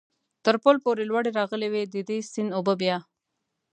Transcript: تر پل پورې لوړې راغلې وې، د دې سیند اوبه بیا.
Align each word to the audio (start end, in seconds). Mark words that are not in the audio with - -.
تر 0.45 0.55
پل 0.63 0.75
پورې 0.83 1.03
لوړې 1.09 1.31
راغلې 1.39 1.67
وې، 1.73 1.83
د 1.93 1.95
دې 2.07 2.17
سیند 2.31 2.51
اوبه 2.57 2.73
بیا. 2.81 2.97